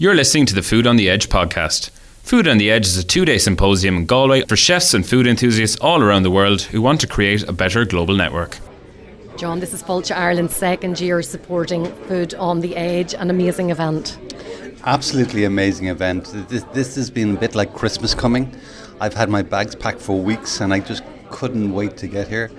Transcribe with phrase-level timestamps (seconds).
[0.00, 1.90] You're listening to the Food on the Edge podcast.
[2.22, 5.26] Food on the Edge is a two day symposium in Galway for chefs and food
[5.26, 8.58] enthusiasts all around the world who want to create a better global network.
[9.36, 14.16] John, this is Fáilte Ireland's second year supporting Food on the Edge, an amazing event.
[14.84, 16.32] Absolutely amazing event.
[16.48, 18.54] This, this has been a bit like Christmas coming.
[19.00, 21.02] I've had my bags packed for weeks and I just
[21.32, 22.52] couldn't wait to get here.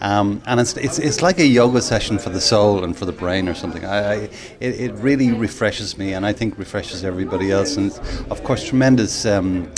[0.00, 3.12] Um, and it's, it's, it's like a yoga session for the soul and for the
[3.12, 3.84] brain or something.
[3.84, 4.14] I, I,
[4.60, 7.76] it, it really refreshes me and I think refreshes everybody else.
[7.76, 7.92] And
[8.30, 9.70] of course, tremendous um,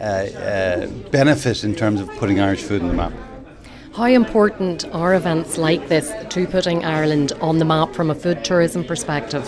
[0.00, 3.12] uh, uh, benefit in terms of putting Irish food on the map.
[3.94, 8.44] How important are events like this to putting Ireland on the map from a food
[8.44, 9.46] tourism perspective?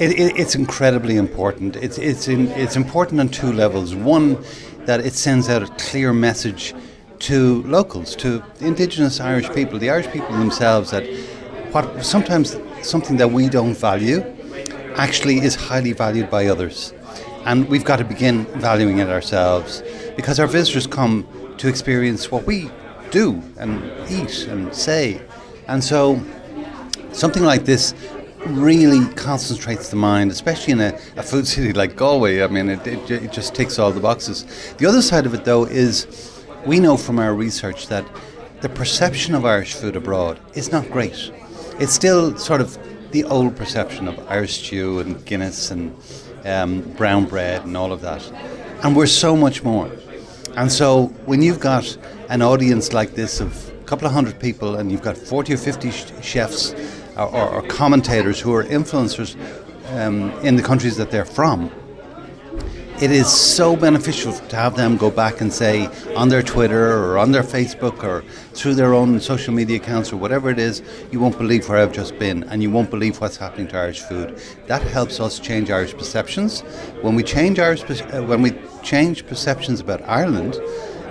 [0.00, 1.76] It, it, it's incredibly important.
[1.76, 3.94] It's, it's, in, it's important on two levels.
[3.94, 4.42] One,
[4.86, 6.74] that it sends out a clear message
[7.20, 11.04] to locals, to indigenous Irish people, the Irish people themselves, that
[11.72, 14.24] what sometimes something that we don't value
[14.96, 16.92] actually is highly valued by others.
[17.44, 19.82] And we've got to begin valuing it ourselves
[20.16, 21.26] because our visitors come
[21.58, 22.70] to experience what we
[23.10, 25.20] do and eat and say.
[25.66, 26.22] And so
[27.12, 27.94] something like this
[28.46, 32.42] really concentrates the mind, especially in a, a food city like Galway.
[32.42, 34.44] I mean, it, it, it just ticks all the boxes.
[34.78, 38.06] The other side of it, though, is we know from our research that
[38.60, 41.30] the perception of Irish food abroad is not great.
[41.78, 42.76] It's still sort of
[43.12, 45.96] the old perception of Irish stew and Guinness and
[46.44, 48.22] um, brown bread and all of that.
[48.82, 49.90] And we're so much more.
[50.56, 51.96] And so when you've got
[52.28, 55.56] an audience like this of a couple of hundred people and you've got 40 or
[55.56, 56.74] 50 sh- chefs
[57.16, 59.36] or, or, or, commentators who are influencers
[59.96, 61.70] um, in the countries that they're from,
[63.00, 67.16] it is so beneficial to have them go back and say on their Twitter or
[67.16, 68.22] on their Facebook or
[68.54, 70.82] through their own social media accounts or whatever it is,
[71.12, 74.00] you won't believe where I've just been and you won't believe what's happening to Irish
[74.00, 74.42] food.
[74.66, 76.62] That helps us change Irish perceptions.
[77.02, 80.56] When we change Irish, uh, when we change perceptions about Ireland,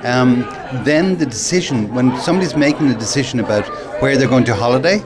[0.04, 0.42] um,
[0.84, 3.66] then the decision, when somebody's making a decision about
[4.02, 5.02] where they're going to holiday,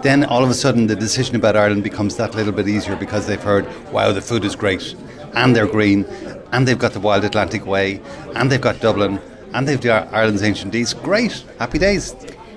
[0.00, 3.26] then all of a sudden the decision about Ireland becomes that little bit easier because
[3.26, 4.94] they've heard, wow, the food is great
[5.36, 6.04] and they're green,
[6.50, 8.00] and they've got the Wild Atlantic Way,
[8.34, 9.20] and they've got Dublin,
[9.54, 11.00] and they've got Ireland's Ancient East.
[11.02, 12.16] Great, happy days.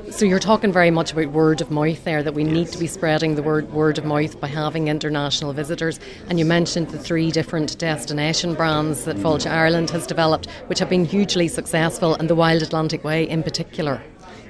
[0.10, 2.52] So you're talking very much about word of mouth there, that we yes.
[2.52, 6.00] need to be spreading the word word of mouth by having international visitors.
[6.30, 9.54] And you mentioned the three different destination brands that Fáilte mm-hmm.
[9.54, 14.02] Ireland has developed, which have been hugely successful, and the Wild Atlantic Way in particular.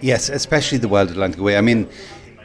[0.01, 1.57] Yes, especially the Wild Atlantic Way.
[1.57, 1.89] I mean,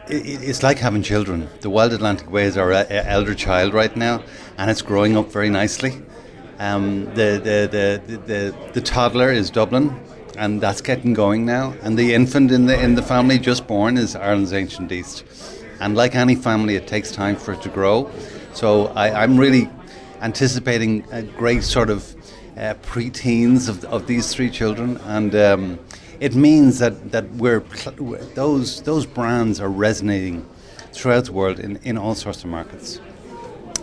[0.08, 1.48] it's like having children.
[1.60, 4.22] The Wild Atlantic Way is our uh, elder child right now,
[4.58, 6.02] and it's growing up very nicely.
[6.58, 9.98] Um, the, the, the, the, the toddler is Dublin,
[10.36, 11.74] and that's getting going now.
[11.82, 15.24] And the infant in the in the family just born is Ireland's Ancient East.
[15.80, 18.10] And like any family, it takes time for it to grow.
[18.52, 19.68] So I, am really
[20.20, 22.14] anticipating a great sort of
[22.56, 25.78] uh, pre-teens of, of these three children, and um,
[26.20, 27.60] it means that, that we're
[28.34, 30.48] those those brands are resonating
[30.92, 33.00] throughout the world in, in all sorts of markets.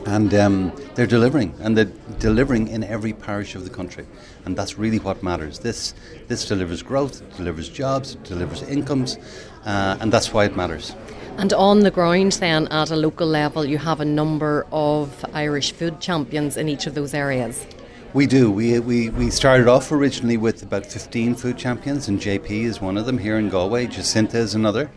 [0.06, 4.08] And um, they're delivering, and they're delivering in every parish of the country,
[4.46, 5.60] and that's really what matters.
[5.60, 5.94] This
[6.28, 9.18] this delivers growth, it delivers jobs, it delivers incomes,
[9.64, 10.96] uh, and that's why it matters.
[11.38, 15.72] And on the ground, then, at a local level, you have a number of Irish
[15.72, 17.66] food champions in each of those areas.
[18.14, 18.52] We do.
[18.52, 22.98] We, we, we started off originally with about 15 food champions, and JP is one
[22.98, 23.88] of them here in Galway.
[23.88, 24.92] Jacinta is another.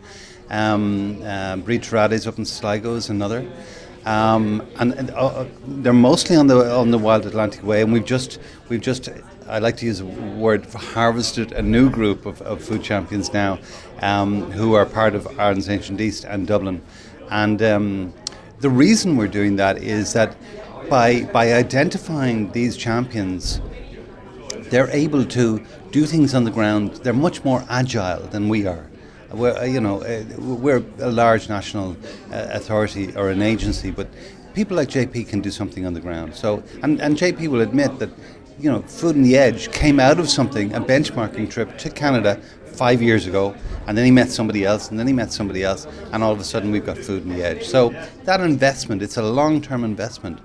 [0.49, 3.49] Um, uh, is up in Sligo is another.
[4.05, 8.03] Um, and, and uh, they're mostly on the on the Wild Atlantic Way, and we've
[8.03, 8.37] just
[8.67, 9.07] we've just
[9.47, 13.59] I like to use a word harvested a new group of, of food champions now,
[14.01, 16.81] um, who are part of Ireland's Ancient East and Dublin,
[17.31, 18.13] and um,
[18.59, 20.35] the reason we're doing that is that
[20.89, 23.61] by by identifying these champions,
[24.69, 26.95] they're able to do things on the ground.
[27.03, 28.87] They're much more agile than we are.
[29.31, 31.97] We're, uh, you know, uh, we're a large national
[32.31, 34.07] uh, authority or an agency, but
[34.53, 36.33] people like JP can do something on the ground.
[36.35, 38.09] So, and, and JP will admit that,
[38.59, 42.39] you know, Food on the Edge came out of something, a benchmarking trip to Canada
[42.65, 43.55] five years ago,
[43.87, 46.39] and then he met somebody else, and then he met somebody else, and all of
[46.39, 47.65] a sudden we've got Food on the Edge.
[47.65, 47.89] So
[48.23, 50.39] that investment, it's a long-term investment.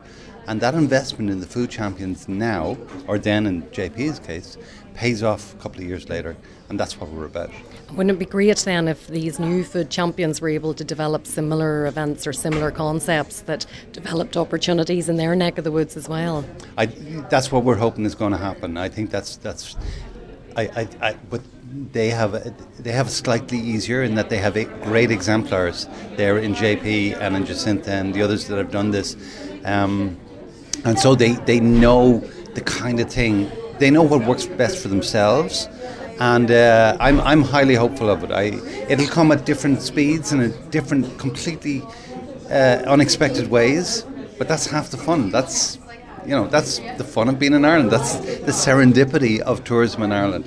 [0.50, 2.76] And that investment in the food champions now,
[3.06, 4.58] or then in JP's case,
[4.94, 6.36] pays off a couple of years later,
[6.68, 7.52] and that's what we're about.
[7.94, 11.86] Wouldn't it be great then if these new food champions were able to develop similar
[11.86, 16.44] events or similar concepts that developed opportunities in their neck of the woods as well?
[16.76, 18.76] I, that's what we're hoping is going to happen.
[18.76, 19.76] I think that's that's,
[20.56, 21.42] I, I, I but
[21.92, 25.86] they have a, they have slightly easier in that they have great exemplars
[26.16, 29.16] there in JP and in Jacinta and the others that have done this.
[29.64, 30.18] Um,
[30.84, 32.18] and so they, they know
[32.54, 35.68] the kind of thing, they know what works best for themselves.
[36.18, 38.30] And uh, I'm, I'm highly hopeful of it.
[38.30, 38.52] I,
[38.90, 41.82] it'll come at different speeds and at different, completely
[42.50, 44.04] uh, unexpected ways,
[44.36, 45.30] but that's half the fun.
[45.30, 45.78] That's
[46.26, 47.90] you know that's the fun of being in Ireland.
[47.90, 50.46] That's the serendipity of tourism in Ireland.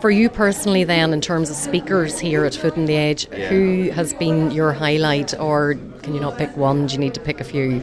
[0.00, 3.48] For you personally, then, in terms of speakers here at Food on the Edge, yeah.
[3.48, 6.86] who has been your highlight, or can you not pick one?
[6.86, 7.82] Do you need to pick a few?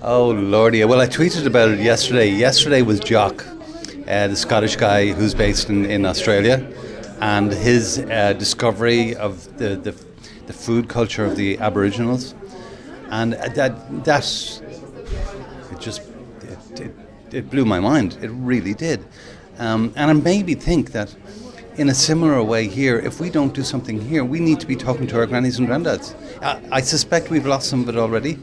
[0.00, 0.84] Oh lordy!
[0.84, 2.30] Well, I tweeted about it yesterday.
[2.30, 3.44] Yesterday was Jock,
[4.06, 6.64] uh, the Scottish guy who's based in, in Australia,
[7.20, 9.90] and his uh, discovery of the, the,
[10.46, 12.36] the food culture of the Aboriginals,
[13.10, 14.62] and that that
[15.72, 16.02] it just
[16.42, 16.94] it, it,
[17.32, 18.18] it blew my mind.
[18.22, 19.04] It really did,
[19.58, 21.12] um, and it made me think that.
[21.76, 24.74] In a similar way here, if we don't do something here, we need to be
[24.74, 26.12] talking to our grannies and granddads.
[26.42, 28.36] I, I suspect we've lost some of it already,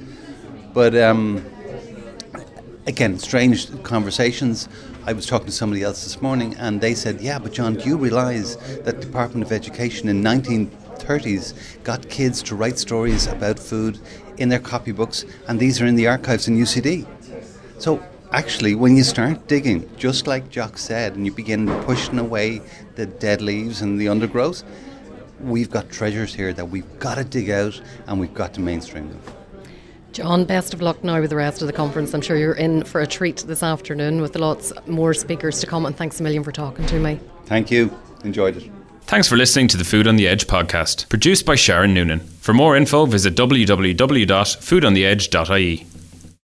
[0.75, 1.43] but um,
[2.85, 4.67] again, strange conversations.
[5.05, 7.87] I was talking to somebody else this morning, and they said, "Yeah, but John, do
[7.87, 13.57] you realise that the Department of Education in 1930s got kids to write stories about
[13.57, 13.99] food
[14.37, 17.07] in their copybooks, and these are in the archives in UCD."
[17.77, 22.61] So actually, when you start digging, just like Jock said, and you begin pushing away
[22.95, 24.63] the dead leaves and the undergrowth,
[25.39, 29.07] we've got treasures here that we've got to dig out and we've got to mainstream
[29.07, 29.21] them.
[30.15, 32.13] John, best of luck now with the rest of the conference.
[32.13, 35.85] I'm sure you're in for a treat this afternoon with lots more speakers to come.
[35.85, 37.19] And thanks a million for talking to me.
[37.47, 37.93] Thank you.
[38.23, 38.71] Enjoyed it.
[39.01, 42.21] Thanks for listening to the Food on the Edge podcast, produced by Sharon Noonan.
[42.21, 45.85] For more info, visit www.foodontheedge.ie.